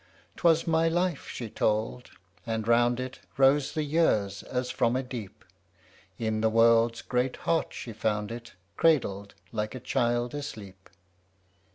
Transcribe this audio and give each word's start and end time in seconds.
'Twas 0.37 0.65
my 0.65 0.87
life 0.87 1.27
she 1.27 1.47
told, 1.47 2.09
and 2.43 2.67
round 2.67 2.99
it 2.99 3.19
Rose 3.37 3.73
the 3.73 3.83
years 3.83 4.41
as 4.41 4.71
from 4.71 4.95
a 4.95 5.03
deep; 5.03 5.45
In 6.17 6.41
the 6.41 6.49
world's 6.49 7.03
great 7.03 7.35
heart 7.45 7.71
she 7.71 7.93
found 7.93 8.31
it, 8.31 8.53
Cradled 8.77 9.35
like 9.51 9.75
a 9.75 9.79
child 9.79 10.33
asleep. 10.33 10.89